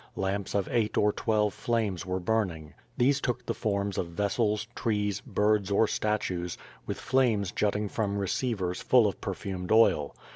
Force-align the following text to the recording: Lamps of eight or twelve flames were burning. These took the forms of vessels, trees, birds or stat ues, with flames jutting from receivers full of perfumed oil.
Lamps 0.15 0.55
of 0.55 0.67
eight 0.71 0.97
or 0.97 1.11
twelve 1.13 1.53
flames 1.53 2.07
were 2.07 2.19
burning. 2.19 2.73
These 2.97 3.21
took 3.21 3.45
the 3.45 3.53
forms 3.53 3.99
of 3.99 4.07
vessels, 4.07 4.65
trees, 4.73 5.21
birds 5.23 5.69
or 5.69 5.87
stat 5.87 6.27
ues, 6.31 6.57
with 6.87 6.97
flames 6.99 7.51
jutting 7.51 7.87
from 7.87 8.17
receivers 8.17 8.81
full 8.81 9.05
of 9.05 9.21
perfumed 9.21 9.71
oil. 9.71 10.15